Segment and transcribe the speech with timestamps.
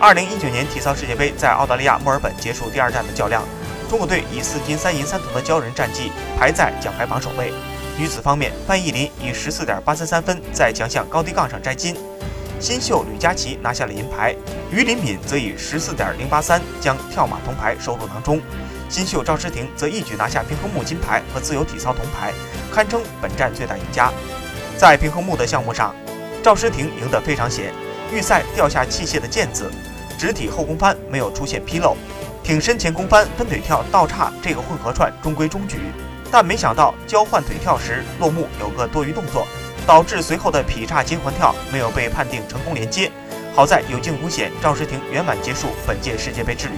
[0.00, 3.42] 二零一九年体操世界杯在澳大利亚墨尔本结束第二站的较量，
[3.90, 7.52] 中国队以四金三银三铜的骄人战绩排在奖牌榜首位。
[7.98, 11.96] 女子方面，范忆林以十四点八三三分在强项高低杠上摘金，
[12.60, 14.32] 新秀吕佳琪拿下了银牌，
[14.70, 18.40] 于林敏则以十四点零八三将跳马铜牌收入囊中，
[18.88, 22.32] 新秀赵诗婷则一举拿下平衡木金牌和自由体操铜牌，
[22.72, 24.12] 堪称本站最大赢家。
[24.76, 25.92] 在平衡木的项目上，
[26.40, 27.74] 赵诗婷赢得非常险，
[28.12, 29.70] 预赛掉下器械的毽子，
[30.18, 31.96] 直体后空翻没有出现纰漏，
[32.42, 35.78] 挺身前空翻分腿跳倒叉这个混合串中规中矩。
[36.30, 39.46] 但没想到交换腿跳时，落幕有个多余动作，
[39.86, 43.10] 导致随后的劈叉金环跳没有被判定成功连接。
[43.54, 46.74] 好在有惊无险，赵诗婷圆满结束本届世界杯之旅。